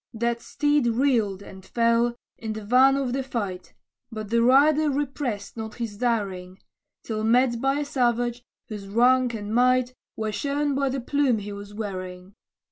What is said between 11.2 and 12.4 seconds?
he was wearing.